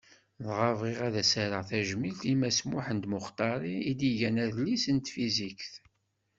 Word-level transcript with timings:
Dɣa 0.45 0.69
bɣiɣ 0.79 0.99
ad 1.07 1.15
as-rreɣ 1.21 1.63
tajmilt 1.69 2.21
i 2.31 2.33
Mass 2.39 2.59
Muḥend 2.69 3.03
Muxṭari 3.11 3.75
i 3.89 3.91
d-igan 3.99 4.41
adlis 4.45 4.85
n 4.89 4.97
tfizikt. 4.99 5.73